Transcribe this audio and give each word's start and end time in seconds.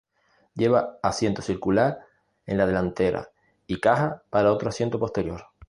Lleva 0.55 0.97
asiento 1.03 1.43
circular 1.43 1.99
en 2.47 2.57
la 2.57 2.65
delantera 2.65 3.29
y 3.67 3.79
caja 3.79 4.23
para 4.31 4.51
otro 4.51 4.69
asiento 4.69 4.97
posterior. 4.97 5.43